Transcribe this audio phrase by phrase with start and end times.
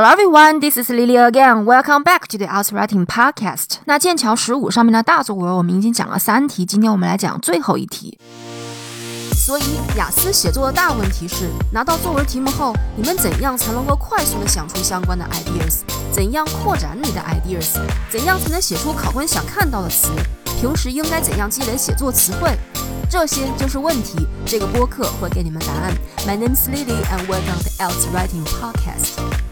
[0.00, 1.64] Hello everyone, this is Lily again.
[1.64, 3.78] Welcome back to the Out Writing Podcast.
[3.86, 8.16] 那剑桥十五上面的大作文我们已经讲了三题，今天我们来讲最后一题。
[9.34, 9.64] 所以
[9.96, 15.80] 雅思写作的大问题是，拿到作文题目后，你们怎样才能够快速的想出相关的 ideas？
[16.12, 17.80] 怎样扩展你的 ideas？
[18.08, 20.10] 怎样才能写出考官想看到的词？
[20.60, 22.56] 平时应该怎样积累写作词汇？
[23.10, 24.28] 这些就是问题。
[24.46, 25.92] 这个播客会给你们答案。
[26.24, 28.38] My name is Lily and welcome to the o u t w r i t i
[28.38, 29.47] n g Podcast.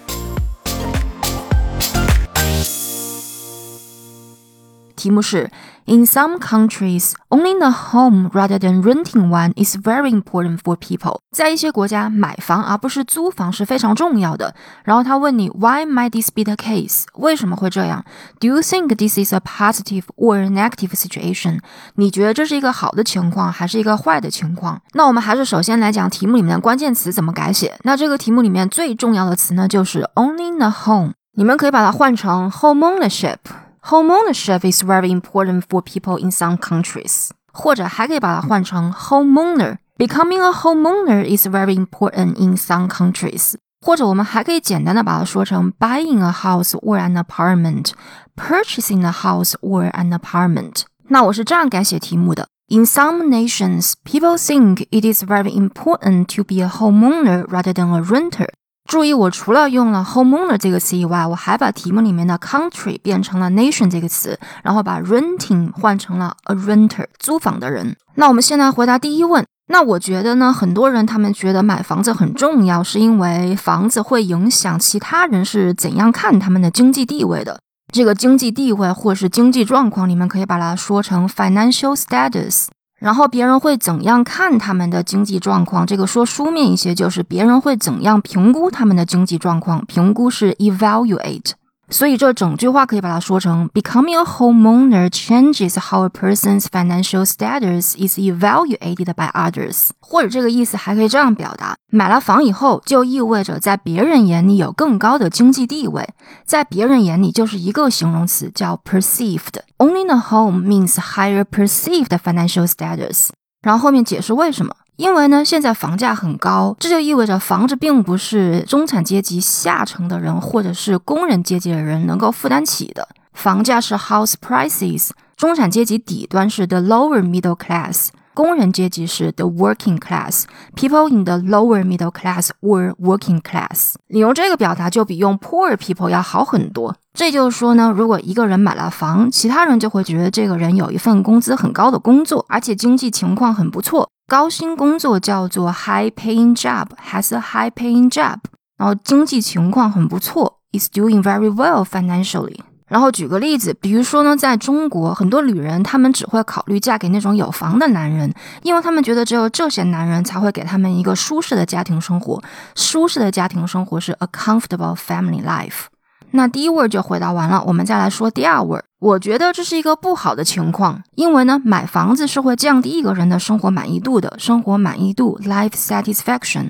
[5.06, 5.48] 题目是
[5.84, 11.20] ：In some countries, owning a home rather than renting one is very important for people。
[11.30, 14.52] 在一些国家，买房而不是租房是非常重要的。
[14.83, 17.05] 然后他问你：Why might this be the case？
[17.14, 18.05] 为什么会这样
[18.41, 21.61] ？Do you think this is a positive or negative situation？
[21.95, 24.83] 你觉得这是一个好的情况还是一个坏的情况？
[24.95, 27.78] 那我们还是首先来讲题目里面的关键词怎么改写。
[27.84, 31.12] 那这个题目里面最重要的词呢，就是 owning a home。
[31.36, 33.36] 你们可以把它换成 homeownership。
[33.85, 42.55] Homeownership is very important for people in some countries，或者还可以把它换成 homeowner。Becoming a homeowner is very important in
[42.55, 43.55] some countries。
[43.83, 50.83] 或者我们还可以简单的把它说成 buying a house or an apartment，purchasing a house or an apartment。
[51.08, 58.02] 那我是这样改写题目的：In some nations, people think it is very important to be a homeowner rather than a
[58.02, 58.50] renter。
[58.87, 67.97] 注意，我除了用了 homeowner 这个词以外，我还把题目里面的 country 变成了 nation 这个词，然后把 renting 换成了 a renter 租房的人。
[68.14, 69.45] 那我们现在回答第一问。
[69.69, 77.59] 那我觉得呢，很多人他们觉得买房子很重要，是因为房子会影响其他人是怎样看他们的经济地位的。
[77.92, 82.67] 这个经济地位或是经济状况，你们可以把它说成 financial status。
[82.98, 85.86] 然后别人会怎样看他们的经济状况？
[85.86, 89.84] 这个说书面一些，就是别人会怎样评估他们的经济状况？
[89.86, 91.52] 评估是 evaluate。
[91.89, 99.91] 所以这整句话可以把它说成：Becoming a homeowner changes how a person's financial status is evaluated by others。
[100.01, 106.08] 或者这个意思还可以这样表达：买了房以后，就意味着在别人眼里有更高的经济地位。
[106.45, 109.61] 在别人眼里就是一个形容词，叫 perceived。
[109.79, 113.29] Owning a home means higher perceived financial status。
[113.63, 114.75] 然后后面解释为什么。
[114.96, 123.07] 因为呢，现在房价很高，这就意味着房子并不是中产阶级下层的人或者是工人阶级的人能够负担起的。
[123.34, 130.44] 房价是 house prices，中产阶级底端是 the lower middle class，工人阶级是 the working class。
[130.75, 136.96] People in the lower middle class or working class，你用这个表达就比用 poor people 要好很多。
[137.12, 144.08] 这就是说呢，如果一个人买了房，其他人就会觉得这个人有一份工资很高的工作，而且经济情况很不错。
[144.29, 148.38] 高薪工作叫做 high paying job，has a high paying job，
[148.76, 152.59] 然后经济情况很不错，is doing very well financially。
[152.88, 158.32] 然后举个例子，比如说呢，在中国，很多女人她们只会考虑嫁给那种有房的男人，
[158.62, 162.43] 因为她们觉得只有这些男人才会给她们一个舒适的家庭生活。
[162.75, 165.87] 舒适的家庭生活是 a comfortable family life。
[166.32, 168.82] 那第一位就回答完了，我们再来说第二位。
[168.99, 176.69] 我觉得这是一个不好的情况，因为呢，买房子是会降低一个人的生活满意度的，生活满意度 （life satisfaction）。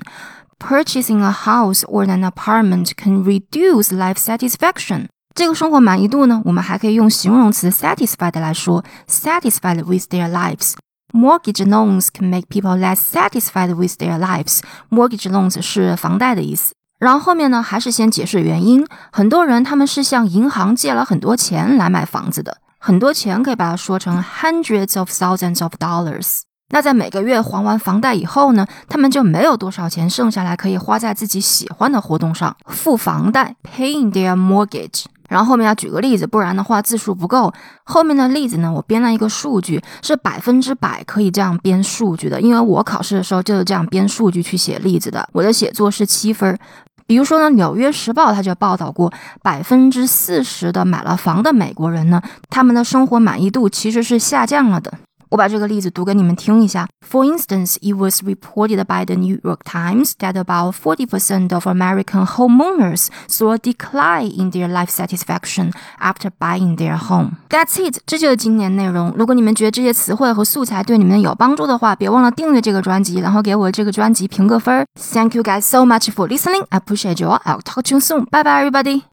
[0.59, 5.05] Purchasing a house or an apartment can reduce life satisfaction。
[5.35, 10.73] 这个生活满意度呢，我们还可以用形容词 satisfied 来说，satisfied with their lives。
[11.13, 14.59] Mortgage loans can make people less satisfied with their lives。
[14.89, 16.73] Mortgage loans 是房贷的意思。
[16.99, 18.85] 然后后面呢，还是先解释原因。
[19.11, 26.39] 很多人他们是向银行借了很多钱来买房子的，很多钱可以把它说成 hundreds of thousands of dollars。
[26.69, 35.05] 那在每个月还完房贷以后呢，他们就没有多少钱剩下来可以花在自己喜欢的活动上，付房贷，paying their mortgage。
[35.29, 37.53] 然后后面要举个例子，不然的话字数不够。
[37.83, 45.27] 后面的例子呢，我编了一个数据，是百分之百可以这样编数据的，因为我考试的时候就是这样编数据去写例子的。
[45.33, 46.57] 我的写作是七分。
[47.07, 54.91] 比如说呢，《纽约时报》它就报道过，百分之四十的买了房的美国人呢，他们的生活满意度其实是下降了的。
[55.30, 56.86] 我把这个例子读给你们听一下。
[57.10, 63.08] For instance, it was reported by the New York Times that about 40% of American homeowners
[63.26, 67.36] saw a decline in their life satisfaction after buying their home.
[67.48, 69.14] That's it，这就是今年内容。
[69.16, 74.84] 如果你们觉得这些词汇和素材对你们有帮助的话，别忘了订阅这个专辑，然后给我这个专辑评个分。
[75.14, 76.66] Thank you guys so much for listening.
[76.68, 77.40] I appreciate you all.
[77.44, 78.26] I'll talk to you soon.
[78.26, 79.04] Bye bye, everybody.